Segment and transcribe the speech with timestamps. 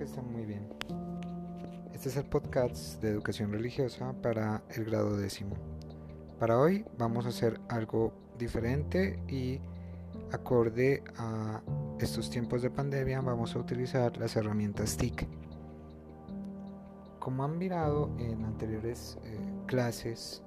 [0.00, 0.66] que estén muy bien.
[1.92, 5.56] Este es el podcast de educación religiosa para el grado décimo.
[6.38, 9.60] Para hoy vamos a hacer algo diferente y
[10.32, 11.60] acorde a
[11.98, 15.28] estos tiempos de pandemia vamos a utilizar las herramientas TIC.
[17.18, 20.42] Como han mirado en anteriores eh, clases,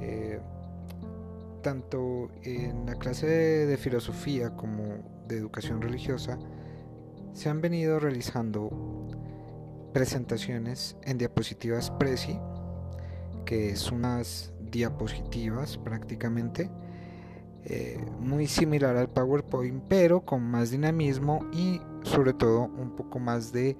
[0.00, 0.40] eh,
[1.62, 6.40] tanto en la clase de filosofía como de educación religiosa,
[7.38, 8.68] se han venido realizando
[9.92, 12.36] presentaciones en diapositivas Prezi,
[13.44, 16.68] que es unas diapositivas prácticamente,
[17.64, 23.52] eh, muy similar al PowerPoint, pero con más dinamismo y sobre todo un poco más
[23.52, 23.76] de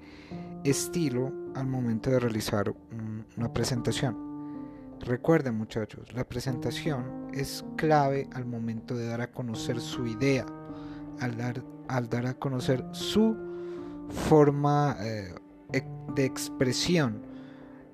[0.63, 2.73] estilo al momento de realizar
[3.35, 4.15] una presentación.
[5.01, 10.45] Recuerden muchachos, la presentación es clave al momento de dar a conocer su idea,
[11.19, 13.48] al dar, al dar a conocer su
[14.09, 15.33] forma eh,
[16.15, 17.21] de expresión.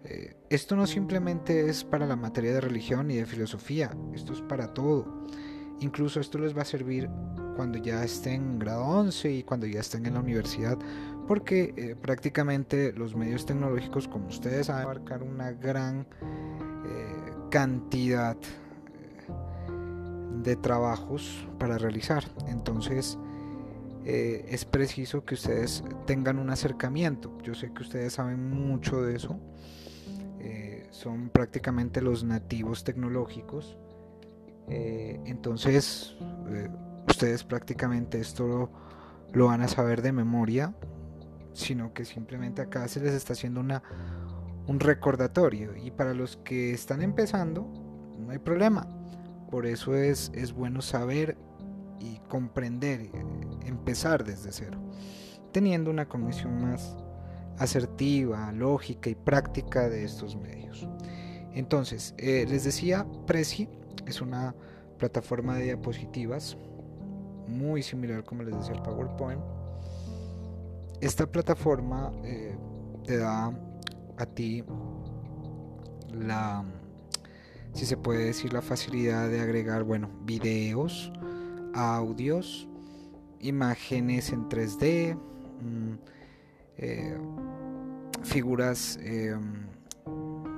[0.04, 4.42] Eh, esto no simplemente es para la materia de religión y de filosofía, esto es
[4.42, 5.26] para todo.
[5.80, 7.10] Incluso esto les va a servir
[7.56, 10.78] cuando ya estén en grado 11 y cuando ya estén en la universidad,
[11.28, 16.08] porque eh, prácticamente los medios tecnológicos, como ustedes saben, abarcar una gran
[17.50, 18.38] cantidad
[20.44, 22.24] de trabajos para realizar.
[22.48, 23.18] Entonces,
[24.06, 27.36] eh, es preciso que ustedes tengan un acercamiento.
[27.42, 29.40] Yo sé que ustedes saben mucho de eso.
[30.40, 33.80] Eh, son prácticamente los nativos tecnológicos.
[34.70, 36.16] Eh, entonces,
[37.08, 38.72] ustedes prácticamente esto lo,
[39.34, 40.76] lo, van a saber de memoria,
[41.54, 43.82] sino que simplemente acá se les está haciendo una,
[44.68, 45.76] un recordatorio.
[45.76, 47.68] Y para los que están empezando,
[48.20, 48.88] no hay problema.
[49.50, 51.38] Por eso es, es bueno saber
[52.00, 53.12] y comprender, eh,
[53.66, 54.80] empezar desde cero,
[55.52, 56.96] teniendo una cognición más
[57.58, 60.88] asertiva, lógica y práctica de estos medios.
[61.54, 63.70] Entonces, eh, les decía, Prezi
[64.06, 64.54] es una
[64.98, 66.58] plataforma de diapositivas
[67.48, 69.42] muy similar como les decía el PowerPoint.
[71.02, 72.58] Esta plataforma eh,
[73.06, 73.54] te da
[74.18, 74.64] a ti
[76.12, 76.64] la,
[77.74, 81.12] si se puede decir, la facilidad de agregar, bueno, videos,
[81.76, 82.68] audios,
[83.42, 85.94] imágenes en 3D, mm,
[86.78, 87.18] eh,
[88.24, 89.68] figuras, em,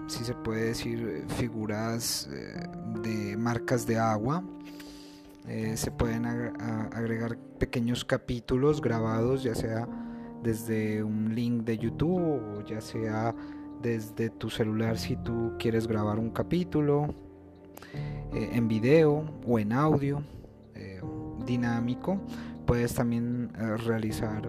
[0.08, 2.68] si se puede decir, figuras eh,
[3.02, 4.44] de marcas de agua.
[5.48, 9.88] Eh, se pueden agregar pequeños capítulos grabados, ya sea
[10.44, 13.34] desde un link de YouTube o ya sea
[13.82, 17.14] desde tu celular si tú quieres grabar un capítulo
[18.34, 20.22] en video o en audio
[21.48, 22.20] dinámico.
[22.68, 24.48] Puedes también eh, realizar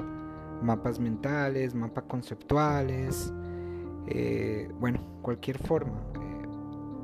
[0.62, 3.32] mapas mentales, mapas conceptuales,
[4.08, 6.02] eh, bueno, cualquier forma.
[6.16, 6.46] Eh,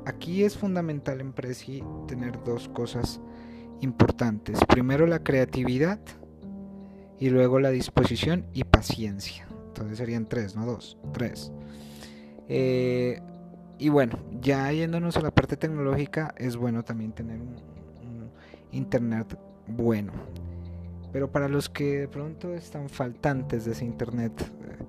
[0.05, 3.19] aquí es fundamental en Prezi tener dos cosas
[3.81, 4.59] importantes.
[4.67, 5.99] Primero la creatividad
[7.17, 9.47] y luego la disposición y paciencia.
[9.67, 11.51] Entonces serían tres, no dos, tres.
[13.77, 17.55] y bueno, ya yéndonos a la parte tecnológica, es bueno también tener un
[18.71, 20.11] internet bueno.
[21.11, 24.83] Pero para los que de pronto están faltantes de ese internet eh,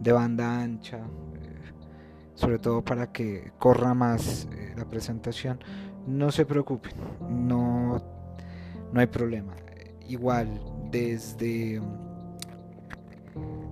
[0.00, 1.00] de banda ancha, eh,
[2.34, 5.60] sobre todo para que corra más eh, la presentación,
[6.06, 6.92] no se preocupen,
[7.30, 8.02] no,
[8.92, 9.54] no hay problema.
[10.08, 10.60] Igual,
[10.90, 11.80] desde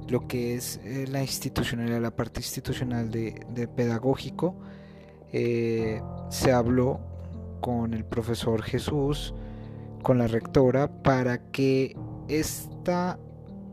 [0.08, 4.54] lo que es la institucionalidad, la parte institucional de pedagógico,
[5.32, 7.00] se habló
[7.60, 9.34] con el profesor Jesús,
[10.06, 11.96] con la rectora para que
[12.28, 13.18] esta,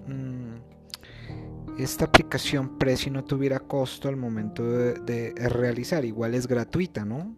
[0.08, 6.04] mm, esta aplicación Prezi no tuviera costo al momento de, realizar.
[6.06, 7.36] Igual es gratuita, ¿no?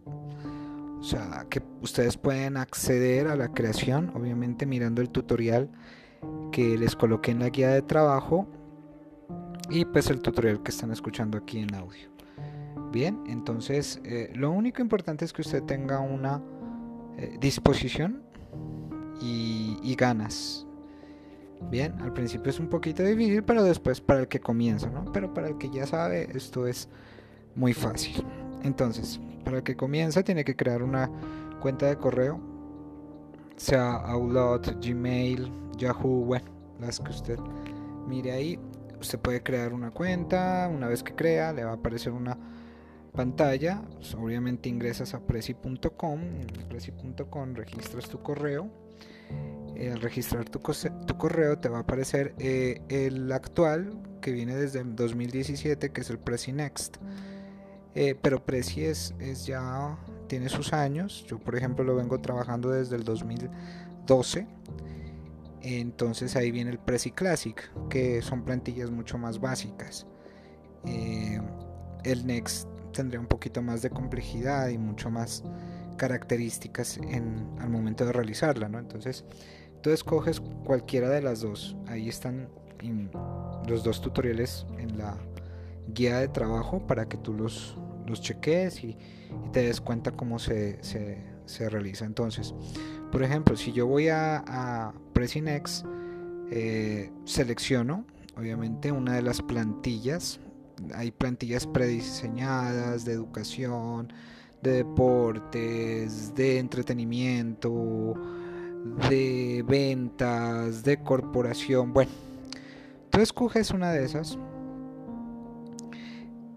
[0.97, 5.69] O sea, que ustedes pueden acceder a la creación, obviamente mirando el tutorial
[6.53, 8.47] que les coloqué en la guía de trabajo
[9.69, 12.07] y pues el tutorial que están escuchando aquí en audio.
[12.93, 16.41] Bien, entonces eh, lo único importante es que usted tenga una
[17.17, 18.23] eh, disposición
[19.21, 20.65] y, ganas.
[21.71, 25.05] Bien, al principio es un poquito difícil, pero después para el que comienza, ¿no?
[25.11, 26.89] Pero para el que ya sabe, esto es
[27.55, 28.25] muy fácil.
[28.63, 31.09] Entonces, para el que comienza, tiene que crear una
[31.61, 32.39] cuenta de correo,
[33.55, 36.45] sea Outlook, Gmail, Yahoo, bueno,
[36.79, 37.39] las que usted
[38.07, 38.59] mire ahí.
[38.99, 42.37] Usted puede crear una cuenta, una vez que crea, le va a aparecer una
[43.13, 43.81] pantalla.
[44.17, 48.84] obviamente ingresas a prezi.com, en prezi.com registras tu correo
[49.75, 54.83] eh, al registrar tu, correo te va a aparecer eh, el actual que viene desde
[54.83, 56.97] 2017, que es el Prezi Next.
[57.93, 59.13] Eh, pero Prezi es,
[59.45, 59.97] ya,
[60.27, 61.25] tiene sus años.
[61.27, 64.47] Yo, por ejemplo, lo vengo trabajando desde el 2012.
[65.61, 70.05] Entonces ahí viene el Prezi Classic, que son plantillas mucho más básicas.
[70.85, 75.43] El Next tendría un poquito más de complejidad y mucho más
[75.97, 78.79] características en, al momento de realizarla, ¿no?
[78.79, 79.25] Entonces,
[79.81, 81.75] tú escoges cualquiera de las dos.
[81.87, 82.49] Ahí están
[83.67, 85.17] los dos tutoriales en la
[85.87, 88.97] guía de trabajo para que tú los, los cheques y,
[89.51, 92.05] te des cuenta cómo se, se, realiza.
[92.05, 92.53] Entonces,
[93.11, 94.93] por ejemplo, si yo voy a, a
[96.51, 98.05] eh, selecciono
[98.37, 100.39] obviamente una de las plantillas.
[100.93, 104.11] Hay plantillas prediseñadas de educación,
[104.65, 108.15] de deportes, de entretenimiento,
[109.09, 111.93] de ventas, de corporación.
[111.93, 112.11] Bueno,
[113.11, 114.39] tú escoges una de esas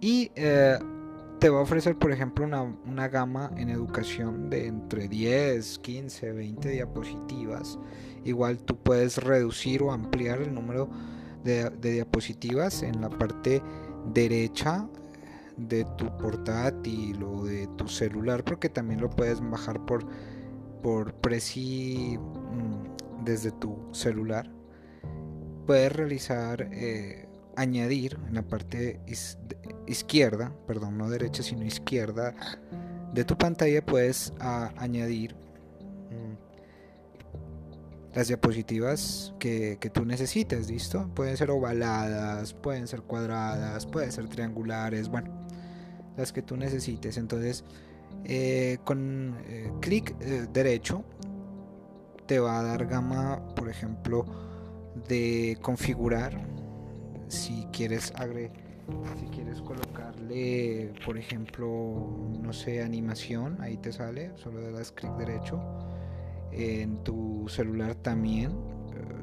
[0.00, 0.78] y eh,
[1.38, 2.46] te va a ofrecer, por ejemplo,
[2.86, 7.78] una, gama en educación de entre 10, 15, 20 diapositivas.
[8.24, 10.88] Igual tú puedes reducir o ampliar el número
[11.44, 13.62] de diapositivas en la parte
[14.12, 14.88] derecha
[15.58, 20.06] de tu portátil o de tu celular porque también lo puedes bajar por
[20.82, 24.48] por Prezi mm, desde tu celular
[25.66, 29.00] puedes realizar eh, añadir en la parte
[29.86, 32.34] izquierda perdón no derecha sino izquierda
[33.12, 36.48] de tu pantalla puedes añadir mm,
[38.14, 41.08] las diapositivas que, que, tú necesites, ¿listo?
[41.14, 45.37] Pueden ser ovaladas, pueden ser cuadradas, pueden ser triangulares, bueno,
[46.18, 47.16] las que tú necesites.
[47.16, 47.64] Entonces,
[48.24, 51.04] eh, con eh, clic eh, derecho
[52.26, 54.26] te va a dar gama, por ejemplo,
[55.08, 56.46] de configurar.
[57.28, 58.56] Si quieres agregar,
[59.18, 65.12] si quieres colocarle, por ejemplo, no sé, animación, ahí te sale, solo le das clic
[65.16, 65.60] derecho.
[66.52, 68.52] En tu celular también,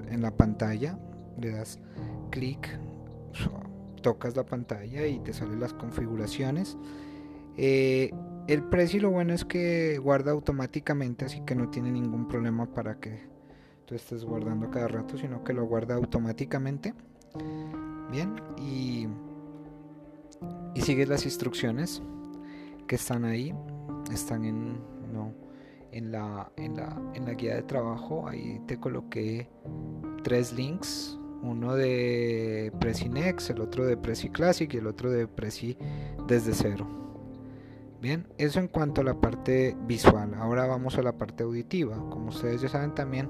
[0.10, 0.98] en la pantalla,
[1.40, 1.80] le das
[2.30, 2.70] clic
[4.06, 6.78] tocas la pantalla y te salen las configuraciones.
[7.58, 8.14] Eh,
[8.48, 13.00] el precio lo bueno es que guarda automáticamente, así que no tiene ningún problema para
[13.00, 13.28] que
[13.88, 16.94] tú estés guardando cada rato, sino que lo guarda automáticamente.
[18.12, 19.08] Bien, y,
[20.76, 22.04] y sigues las instrucciones
[22.86, 23.56] que están ahí,
[24.14, 24.74] están en,
[25.12, 25.34] no,
[25.92, 28.28] en, la, en, la, en la guía de trabajo.
[28.28, 29.50] Ahí te coloqué
[30.24, 35.28] tres links uno de Prezi Next, el otro de Prezi Classic y el otro de
[35.28, 35.78] Prezi
[36.28, 36.88] desde cero.
[38.02, 40.34] Bien, eso en cuanto a la parte visual.
[40.36, 41.98] Ahora vamos a la parte auditiva.
[42.10, 43.30] Como ustedes ya saben también,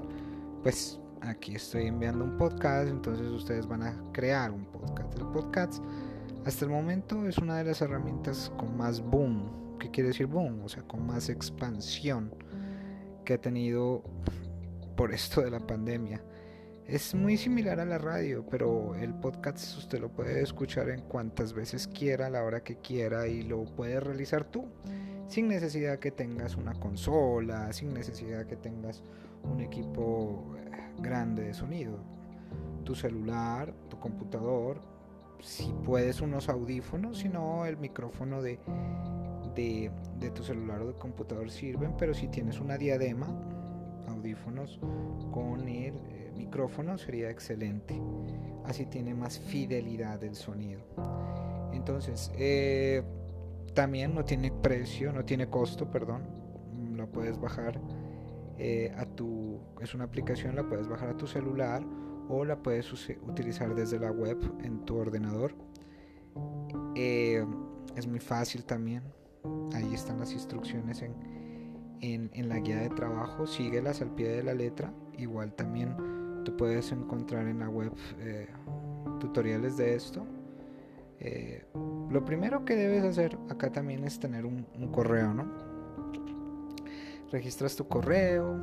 [0.62, 5.18] pues aquí estoy enviando un podcast, entonces ustedes van a crear un podcast.
[5.18, 5.82] El podcast
[6.44, 9.78] hasta el momento es una de las herramientas con más boom.
[9.78, 10.62] ¿Qué quiere decir boom?
[10.64, 12.32] O sea, con más expansión
[13.24, 14.02] que ha tenido
[14.96, 16.22] por esto de la pandemia.
[16.88, 21.52] Es muy similar a la radio, pero el podcast usted lo puede escuchar en cuantas
[21.52, 24.66] veces quiera, a la hora que quiera y lo puedes realizar tú,
[25.26, 29.02] sin necesidad que tengas una consola, sin necesidad que tengas
[29.42, 31.98] un equipo eh, grande de sonido.
[32.84, 34.80] Tu celular, tu computador,
[35.40, 38.60] si puedes unos audífonos, si no el micrófono de,
[39.56, 43.26] de, de tu celular o de computador sirven, pero si tienes una diadema,
[44.06, 44.78] audífonos
[45.32, 48.00] con el micrófono sería excelente.
[48.64, 50.82] Así tiene más fidelidad el sonido.
[51.72, 53.02] Entonces, eh,
[53.74, 56.22] también no tiene precio, no tiene costo, perdón.
[56.96, 57.80] La puedes bajar
[58.58, 61.82] eh, a tu, es una aplicación, la puedes bajar a tu celular
[62.28, 62.90] o la puedes
[63.22, 65.54] utilizar desde la web en tu ordenador.
[66.94, 67.44] Eh,
[67.94, 69.02] es muy fácil también.
[69.74, 71.14] Ahí están las instrucciones en,
[72.00, 73.46] en, en, la guía de trabajo.
[73.46, 74.92] Síguelas al pie de la letra.
[75.18, 75.94] Igual también
[76.46, 78.46] tú puedes encontrar en la web eh,
[79.18, 80.24] tutoriales de esto.
[81.18, 81.64] Eh,
[82.08, 85.44] lo primero que debes hacer acá también es tener un, correo, ¿no?
[87.32, 88.62] Registras tu correo,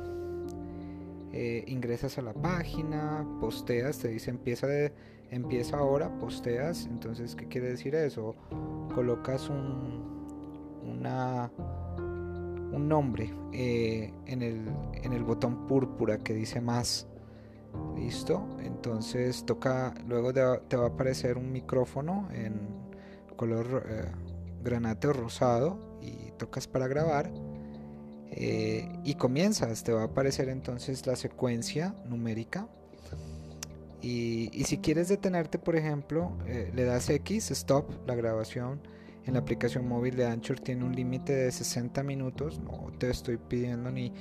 [1.32, 4.90] eh, ingresas a la página, posteas, te dice empieza, de,
[5.30, 8.34] empieza ahora, posteas, entonces ¿qué quiere decir eso?
[8.94, 10.40] Colocas un,
[10.82, 11.50] una,
[12.72, 17.08] un nombre en, el, en el botón púrpura que dice más
[17.96, 22.68] Listo, entonces toca, luego te va a aparecer un micrófono en
[23.36, 24.10] color eh,
[24.62, 27.30] granate o rosado y tocas para grabar.
[28.30, 32.68] Eh, y comienzas, te va a aparecer entonces la secuencia numérica.
[34.02, 38.80] Y, si quieres detenerte, por ejemplo, eh, le das X, stop, la grabación.
[39.24, 42.60] En la aplicación móvil de Anchor tiene un límite de 60 minutos.
[42.60, 44.12] No te estoy pidiendo ni,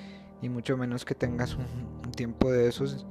[0.42, 3.06] ni mucho menos que tengas un, tiempo de esos.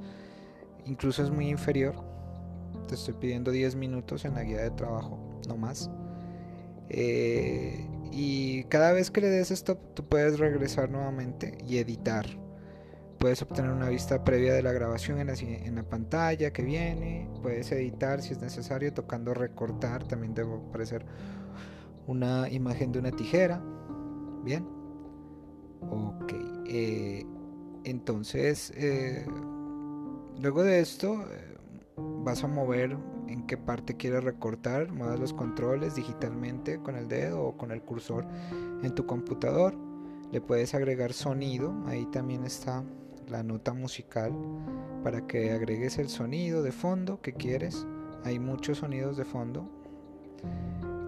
[0.85, 1.95] Incluso es muy inferior.
[2.87, 5.89] Te estoy pidiendo 10 minutos en la guía de trabajo, no más.
[6.89, 12.25] Eh, y cada vez que le des stop, tú puedes regresar nuevamente y editar.
[13.17, 17.29] Puedes obtener una vista previa de la grabación en la, pantalla que viene.
[17.41, 20.03] Puedes editar si es necesario, tocando recortar.
[20.03, 21.05] También debe aparecer
[22.05, 23.63] una imagen de una tijera.
[24.43, 24.67] Bien.
[25.89, 26.33] Ok.
[26.67, 27.25] Eh,
[27.85, 29.25] entonces, eh,
[30.41, 31.57] luego de esto, eh,
[31.97, 32.97] vas a mover
[33.27, 34.91] en qué parte quieres recortar.
[34.91, 38.25] Mueves los controles digitalmente con el dedo o con el cursor
[38.83, 39.75] en tu computador.
[40.31, 41.73] Le puedes agregar sonido.
[41.87, 42.83] Ahí también está
[43.29, 44.33] la nota musical
[45.03, 47.85] para que agregues el sonido de fondo que quieres.
[48.23, 49.69] Hay muchos sonidos de fondo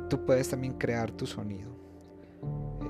[0.10, 1.72] tú puedes también crear tu sonido.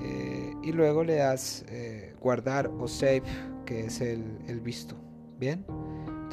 [0.02, 3.24] Eh, y luego le das eh, guardar o save,
[3.66, 4.96] que es el, visto.
[5.40, 5.66] Bien,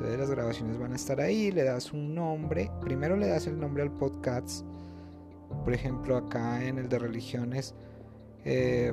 [0.02, 1.52] entonces las grabaciones van a estar ahí.
[1.52, 2.70] Le das un nombre.
[2.80, 4.66] Primero le das el nombre al podcast.
[5.64, 7.74] Por ejemplo, acá en el de religiones,
[8.44, 8.92] eh,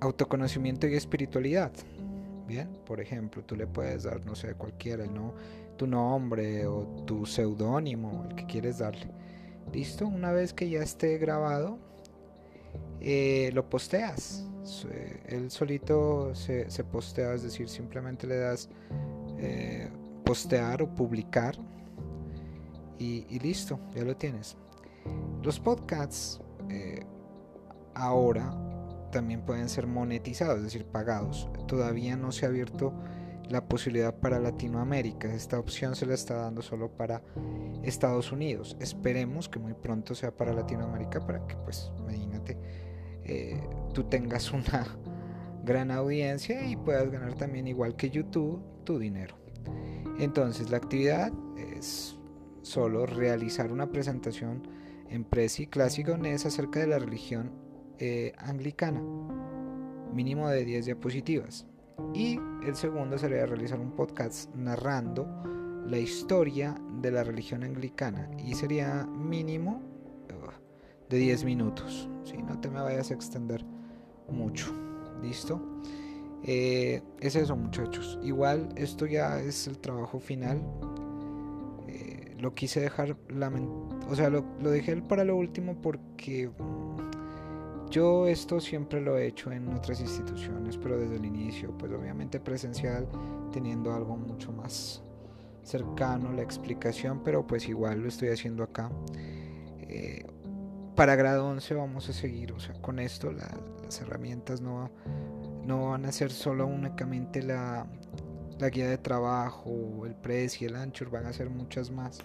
[0.00, 1.72] autoconocimiento y espiritualidad.
[2.46, 5.34] Bien, por ejemplo, tú le puedes dar, no sé, cualquiera, ¿no?
[5.80, 9.10] tu nombre o tu seudónimo, el que quieres darle.
[9.72, 11.78] Listo, una vez que ya esté grabado,
[13.00, 14.46] eh, lo posteas.
[15.26, 18.68] Él solito se, postea, es decir, simplemente le das
[19.38, 19.88] eh,
[20.24, 21.56] postear o publicar
[22.98, 24.56] y, listo, ya lo tienes.
[25.42, 27.00] Los podcasts eh,
[27.94, 28.54] ahora
[29.10, 31.48] también pueden ser monetizados, es decir, pagados.
[31.66, 32.92] Todavía no se ha abierto
[33.48, 35.32] la posibilidad para Latinoamérica.
[35.32, 37.22] Esta opción se la está dando solo para
[37.82, 38.76] Estados Unidos.
[38.80, 42.58] Esperemos que muy pronto sea para Latinoamérica para que, pues, imagínate,
[43.30, 43.60] eh,
[43.94, 44.86] tú tengas una
[45.64, 49.36] gran audiencia y puedas ganar también, igual que YouTube, tu dinero.
[50.18, 52.18] Entonces, la actividad es
[52.62, 54.66] solo realizar una presentación
[55.08, 57.52] en Prezi Clásico es acerca de la religión
[57.98, 59.00] eh, anglicana,
[60.12, 61.66] mínimo de 10 diapositivas.
[62.14, 65.28] Y el segundo sería realizar un podcast narrando
[65.86, 69.82] la historia de la religión anglicana y sería mínimo
[71.10, 72.08] de 10 minutos.
[72.24, 73.64] Si no te me vayas a extender
[74.28, 74.72] mucho.
[75.22, 75.60] ¿Listo?
[76.42, 78.18] Eh, es eso muchachos.
[78.22, 80.62] Igual esto ya es el trabajo final.
[81.88, 83.16] Eh, lo quise dejar,
[84.08, 86.50] o sea, lo, dejé para lo último porque
[87.90, 92.38] yo esto siempre lo he hecho en otras instituciones, pero desde el inicio, pues obviamente
[92.38, 93.06] presencial,
[93.52, 95.02] teniendo algo mucho más
[95.64, 98.90] cercano, la explicación, pero pues igual lo estoy haciendo acá.
[99.80, 100.24] Eh,
[101.00, 104.90] para grado 11 vamos a seguir, o sea, con esto las herramientas no,
[105.64, 107.86] no van a ser solo únicamente la,
[108.58, 112.18] la guía de trabajo, el precio, el anchor, van a ser muchas más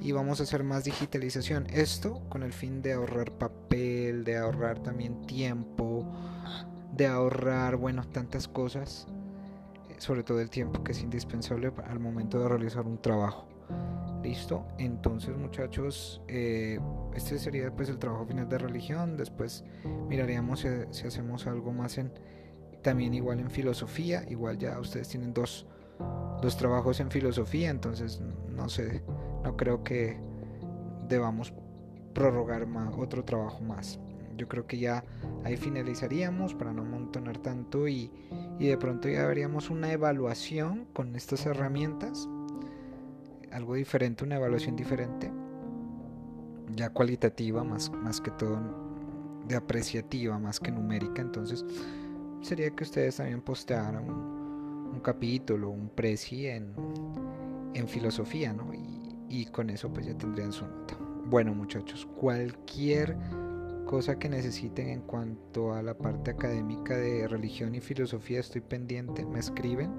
[0.00, 1.68] y vamos a hacer más digitalización.
[1.70, 6.04] Esto con el fin de ahorrar papel, de ahorrar también tiempo,
[6.92, 9.06] de ahorrar, bueno, tantas cosas,
[9.88, 13.46] eh, sobre todo el tiempo que es indispensable al momento de realizar un trabajo.
[14.22, 16.78] Listo, entonces muchachos, eh,
[17.14, 19.16] este sería pues el trabajo final de religión.
[19.16, 19.64] Después
[20.08, 22.12] miraríamos si, hacemos algo más en
[22.82, 24.24] también igual en filosofía.
[24.28, 25.66] Igual ya ustedes tienen dos,
[26.42, 29.02] dos trabajos en filosofía, entonces no sé
[29.42, 30.18] no creo que
[31.08, 31.52] debamos
[32.14, 33.98] prorrogar otro trabajo más.
[34.36, 35.04] Yo creo que ya
[35.44, 38.10] ahí finalizaríamos para no montonar tanto y,
[38.58, 42.28] de pronto ya veríamos una evaluación con estas herramientas.
[43.52, 45.30] Algo diferente, una evaluación diferente.
[46.74, 48.60] Ya cualitativa más, más que todo
[49.46, 51.20] de apreciativa más que numérica.
[51.20, 51.64] Entonces
[52.40, 56.74] sería que ustedes también postearan un, capítulo, un preci en,
[57.74, 58.70] en filosofía, ¿no?
[59.30, 60.96] y con eso pues ya tendrían su nota.
[61.26, 63.16] Bueno muchachos, cualquier
[63.86, 69.24] cosa que necesiten en cuanto a la parte académica de religión y filosofía estoy pendiente,
[69.24, 69.90] me escriben,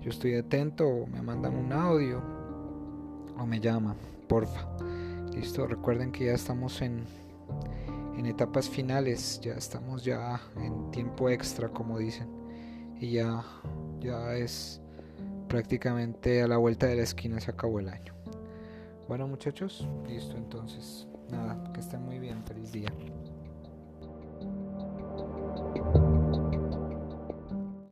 [0.00, 2.22] yo estoy atento me mandan un audio
[3.38, 3.96] o me llaman,
[4.28, 4.68] porfa.
[5.34, 7.04] Listo, recuerden que ya estamos en,
[8.16, 12.28] en etapas finales, ya estamos ya en tiempo extra como dicen
[13.00, 13.44] y ya,
[14.00, 14.80] ya es
[15.48, 18.14] prácticamente a la vuelta de la esquina se acabó el año.
[19.08, 21.06] Bueno muchachos, listo entonces.
[21.30, 22.92] Nada, que estén muy bien, feliz día.